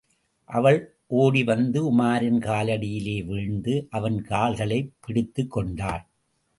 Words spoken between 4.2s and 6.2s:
கால்களைப் பிடித்துக் கொண்டாள்.